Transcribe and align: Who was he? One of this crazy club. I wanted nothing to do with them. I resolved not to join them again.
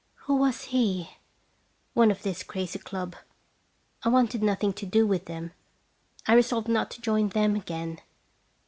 Who 0.25 0.37
was 0.37 0.63
he? 0.63 1.11
One 1.93 2.09
of 2.09 2.23
this 2.23 2.41
crazy 2.41 2.79
club. 2.79 3.15
I 4.01 4.09
wanted 4.09 4.41
nothing 4.41 4.73
to 4.73 4.85
do 4.87 5.05
with 5.05 5.25
them. 5.25 5.51
I 6.25 6.33
resolved 6.33 6.67
not 6.67 6.89
to 6.89 7.01
join 7.01 7.29
them 7.29 7.55
again. 7.55 7.99